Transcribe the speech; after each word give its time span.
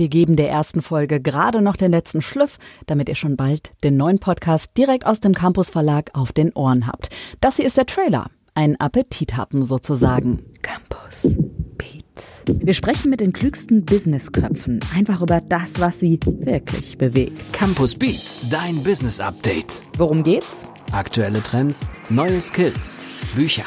Wir 0.00 0.08
geben 0.08 0.34
der 0.34 0.48
ersten 0.48 0.80
Folge 0.80 1.20
gerade 1.20 1.60
noch 1.60 1.76
den 1.76 1.90
letzten 1.90 2.22
Schliff, 2.22 2.56
damit 2.86 3.10
ihr 3.10 3.14
schon 3.14 3.36
bald 3.36 3.72
den 3.84 3.96
neuen 3.96 4.18
Podcast 4.18 4.78
direkt 4.78 5.04
aus 5.04 5.20
dem 5.20 5.34
Campus 5.34 5.68
Verlag 5.68 6.08
auf 6.14 6.32
den 6.32 6.54
Ohren 6.54 6.86
habt. 6.86 7.10
Das 7.42 7.56
hier 7.56 7.66
ist 7.66 7.76
der 7.76 7.84
Trailer. 7.84 8.30
Ein 8.54 8.80
Appetithappen 8.80 9.62
sozusagen. 9.62 10.42
Campus 10.62 11.30
Beats. 11.76 12.44
Wir 12.46 12.72
sprechen 12.72 13.10
mit 13.10 13.20
den 13.20 13.34
klügsten 13.34 13.84
Businessköpfen 13.84 14.80
einfach 14.96 15.20
über 15.20 15.42
das, 15.42 15.78
was 15.78 15.98
sie 15.98 16.18
wirklich 16.24 16.96
bewegt. 16.96 17.52
Campus 17.52 17.94
Beats, 17.94 18.48
dein 18.48 18.82
Business 18.82 19.20
Update. 19.20 19.82
Worum 19.98 20.22
geht's? 20.22 20.64
Aktuelle 20.92 21.42
Trends, 21.42 21.90
neue 22.08 22.40
Skills, 22.40 22.98
Bücher. 23.34 23.66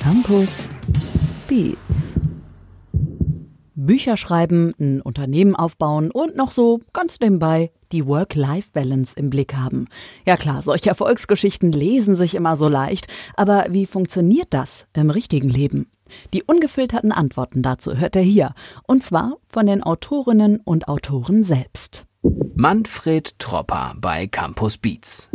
Campus 0.00 0.48
Beats. 1.46 1.87
Bücher 3.86 4.16
schreiben, 4.16 4.74
ein 4.80 5.00
Unternehmen 5.00 5.54
aufbauen 5.54 6.10
und 6.10 6.36
noch 6.36 6.50
so 6.50 6.80
ganz 6.92 7.20
nebenbei 7.20 7.70
die 7.92 8.06
Work-Life-Balance 8.06 9.14
im 9.16 9.30
Blick 9.30 9.54
haben. 9.54 9.86
Ja 10.26 10.36
klar, 10.36 10.62
solche 10.62 10.90
Erfolgsgeschichten 10.90 11.72
lesen 11.72 12.14
sich 12.14 12.34
immer 12.34 12.56
so 12.56 12.68
leicht, 12.68 13.06
aber 13.36 13.66
wie 13.70 13.86
funktioniert 13.86 14.48
das 14.50 14.86
im 14.94 15.10
richtigen 15.10 15.48
Leben? 15.48 15.88
Die 16.32 16.42
ungefilterten 16.42 17.12
Antworten 17.12 17.62
dazu 17.62 17.96
hört 17.96 18.16
er 18.16 18.22
hier, 18.22 18.52
und 18.86 19.04
zwar 19.04 19.36
von 19.48 19.66
den 19.66 19.82
Autorinnen 19.82 20.60
und 20.64 20.88
Autoren 20.88 21.42
selbst. 21.42 22.04
Manfred 22.54 23.38
Tropper 23.38 23.94
bei 24.00 24.26
Campus 24.26 24.78
Beats. 24.78 25.30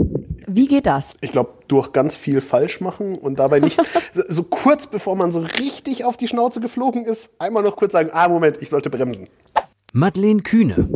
Wie 0.48 0.68
geht 0.68 0.86
das? 0.86 1.14
Ich 1.22 1.32
glaube, 1.32 1.54
durch 1.68 1.92
ganz 1.92 2.16
viel 2.16 2.42
falsch 2.42 2.82
machen 2.82 3.16
und 3.16 3.40
dabei 3.40 3.60
nicht 3.60 3.80
so 4.28 4.44
kurz 4.44 4.88
bevor 4.88 5.16
man 5.16 5.32
so 5.32 5.40
richtig 5.40 6.06
auf 6.06 6.18
die 6.18 6.28
Schnauze 6.28 6.60
geflogen 6.60 7.06
ist, 7.06 7.34
einmal 7.40 7.64
noch 7.64 7.76
kurz 7.76 7.94
sagen, 7.94 8.10
ah 8.14 8.28
Moment, 8.28 8.58
ich 8.62 8.70
sollte 8.70 8.90
bremsen. 8.90 9.28
Madeleine 9.94 10.42
Kühne. 10.42 10.90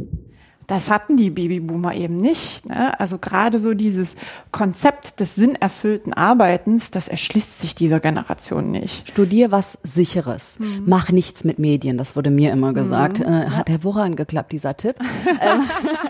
Das 0.68 0.90
hatten 0.90 1.16
die 1.16 1.30
Babyboomer 1.30 1.96
eben 1.96 2.18
nicht. 2.18 2.68
Ne? 2.68 3.00
Also 3.00 3.18
gerade 3.18 3.58
so 3.58 3.74
dieses 3.74 4.18
Konzept 4.52 5.22
des 5.22 5.34
sinnerfüllten 5.36 6.12
Arbeitens, 6.12 6.92
das 6.92 7.08
erschließt 7.08 7.62
sich 7.62 7.74
dieser 7.74 8.02
Generation 8.02 8.72
nicht. 8.72 9.08
Studier 9.08 9.54
was 9.54 9.78
Sicheres. 9.84 10.60
Mhm. 10.60 10.84
Mach 10.86 11.10
nichts 11.10 11.46
mit 11.46 11.58
Medien. 11.58 11.98
Das 11.98 12.18
wurde 12.18 12.32
mir 12.32 12.52
immer 12.52 12.74
gesagt. 12.74 13.20
Mhm. 13.20 13.26
Äh, 13.26 13.50
hat 13.52 13.70
hervorragend 13.70 14.18
geklappt, 14.18 14.52
dieser 14.52 14.76
Tipp. 14.76 14.98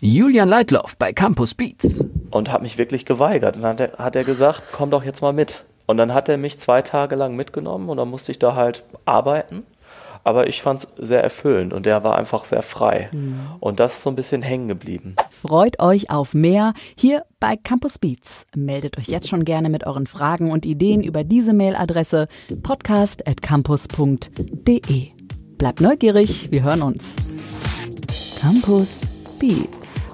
Julian 0.00 0.48
Leitloff 0.48 0.96
bei 0.98 1.12
Campus 1.12 1.54
Beats. 1.54 2.04
Und 2.30 2.52
hat 2.52 2.62
mich 2.62 2.78
wirklich 2.78 3.04
geweigert. 3.04 3.56
Und 3.56 3.62
dann 3.62 3.72
hat 3.72 3.80
er, 3.80 3.98
hat 3.98 4.14
er 4.16 4.24
gesagt, 4.24 4.62
komm 4.72 4.90
doch 4.90 5.04
jetzt 5.04 5.20
mal 5.22 5.32
mit. 5.32 5.64
Und 5.86 5.96
dann 5.96 6.12
hat 6.12 6.28
er 6.28 6.36
mich 6.36 6.58
zwei 6.58 6.82
Tage 6.82 7.14
lang 7.14 7.34
mitgenommen 7.36 7.88
und 7.88 7.96
dann 7.96 8.10
musste 8.10 8.32
ich 8.32 8.38
da 8.38 8.54
halt 8.54 8.84
arbeiten. 9.04 9.62
Aber 10.24 10.48
ich 10.48 10.60
fand 10.60 10.80
es 10.80 10.92
sehr 10.98 11.22
erfüllend 11.22 11.72
und 11.72 11.86
der 11.86 12.02
war 12.02 12.18
einfach 12.18 12.44
sehr 12.44 12.62
frei. 12.62 13.08
Mhm. 13.12 13.38
Und 13.60 13.78
das 13.78 13.98
ist 13.98 14.02
so 14.02 14.10
ein 14.10 14.16
bisschen 14.16 14.42
hängen 14.42 14.66
geblieben. 14.66 15.14
Freut 15.30 15.78
euch 15.78 16.10
auf 16.10 16.34
mehr 16.34 16.74
hier 16.96 17.22
bei 17.38 17.56
Campus 17.56 18.00
Beats. 18.00 18.44
Meldet 18.56 18.98
euch 18.98 19.06
jetzt 19.06 19.28
schon 19.28 19.44
gerne 19.44 19.68
mit 19.68 19.86
euren 19.86 20.08
Fragen 20.08 20.50
und 20.50 20.66
Ideen 20.66 21.04
über 21.04 21.22
diese 21.22 21.54
Mailadresse 21.54 22.26
podcast.campus.de. 22.64 25.10
Bleibt 25.58 25.80
neugierig, 25.80 26.50
wir 26.50 26.64
hören 26.64 26.82
uns. 26.82 27.04
Campus 28.40 28.88
Beats. 29.38 29.85